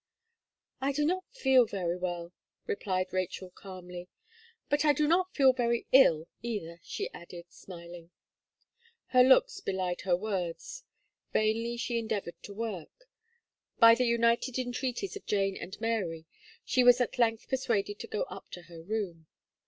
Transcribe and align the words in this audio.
"I 0.79 0.93
do 0.93 1.05
not 1.05 1.25
feel 1.29 1.67
very 1.67 1.95
well," 1.95 2.33
replied 2.65 3.13
Rachel, 3.13 3.51
calmly, 3.51 4.09
"but 4.67 4.83
I 4.83 4.93
do 4.93 5.07
not 5.07 5.35
feel 5.35 5.53
very 5.53 5.85
ill, 5.91 6.27
either," 6.41 6.79
she 6.81 7.13
added, 7.13 7.45
smiling. 7.49 8.09
Her 9.09 9.21
looks 9.21 9.59
belied 9.59 10.01
her 10.01 10.15
words; 10.17 10.83
vainly 11.33 11.77
she 11.77 11.99
endeavoured 11.99 12.41
to 12.41 12.53
work; 12.55 13.07
by 13.77 13.93
the 13.93 14.07
united 14.07 14.57
entreaties 14.57 15.15
of 15.15 15.27
Jane 15.27 15.55
and 15.55 15.79
Mary, 15.79 16.25
she 16.65 16.83
was 16.83 16.99
at 16.99 17.19
length 17.19 17.47
persuaded 17.47 17.99
to 17.99 18.07
go 18.07 18.23
up 18.23 18.49
to 18.53 18.63
her 18.63 18.81
room. 18.81 19.27